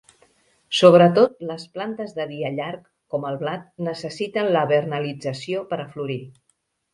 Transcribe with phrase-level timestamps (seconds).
[0.77, 6.19] Sobretot les plantes de dia llarg, com el blat, necessiten la vernalització per a florir.